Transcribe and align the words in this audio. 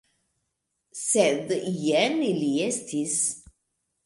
Sed 1.01 1.53
jen 1.83 2.19
ili 2.31 2.51
estis! 2.71 3.21